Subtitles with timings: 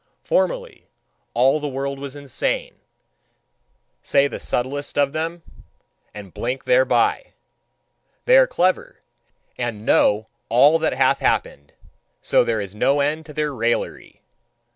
[0.23, 0.87] "Formerly
[1.35, 2.73] all the world was insane,"
[4.01, 5.43] say the subtlest of them,
[6.11, 7.33] and blink thereby.
[8.25, 9.03] They are clever
[9.59, 11.73] and know all that hath happened:
[12.19, 14.23] so there is no end to their raillery.